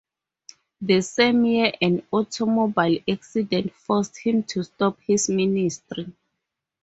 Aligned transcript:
The 0.81 1.01
same 1.01 1.45
year 1.45 1.73
an 1.79 2.01
automobile 2.11 3.01
accident 3.07 3.71
forced 3.75 4.17
him 4.17 4.41
to 4.45 4.63
stop 4.63 4.97
his 5.05 5.29
ministry. 5.29 6.11